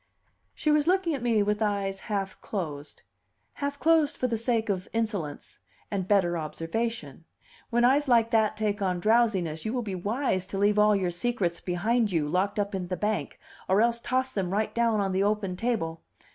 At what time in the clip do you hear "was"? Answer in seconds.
0.71-0.87